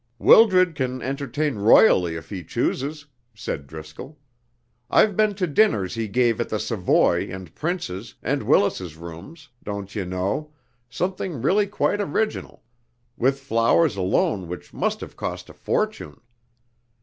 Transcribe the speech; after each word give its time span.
"Wildred 0.17 0.73
can 0.73 0.99
entertain 1.03 1.59
royally 1.59 2.15
if 2.15 2.31
he 2.31 2.43
chooses," 2.43 3.05
said 3.35 3.67
Driscoll. 3.67 4.17
"I've 4.89 5.15
been 5.15 5.35
to 5.35 5.45
dinners 5.45 5.93
he 5.93 6.07
gave 6.07 6.41
at 6.41 6.49
the 6.49 6.57
Savoy 6.59 7.29
and 7.31 7.53
Prince's, 7.53 8.15
and 8.23 8.41
Willis's 8.41 8.97
Rooms, 8.97 9.49
don't 9.63 9.93
you 9.93 10.03
know, 10.05 10.53
something 10.89 11.39
really 11.39 11.67
quite 11.67 12.01
original, 12.01 12.63
with 13.15 13.41
flowers 13.41 13.95
alone 13.95 14.47
which 14.47 14.73
must 14.73 15.01
have 15.01 15.15
cost 15.15 15.51
a 15.51 15.53
fortune. 15.53 16.19